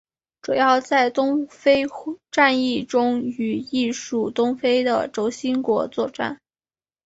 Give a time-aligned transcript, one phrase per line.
[0.41, 1.85] 主要在东非
[2.31, 6.41] 战役中与意属东非的轴心国作战。